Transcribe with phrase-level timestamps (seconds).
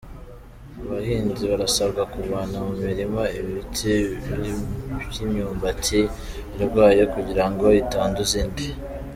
[0.81, 3.93] Abahinzi barasabwa kuvana mi mirima ibiti
[5.07, 6.01] by’imyumbati
[6.57, 8.67] irwaye kugirango itanduza indi.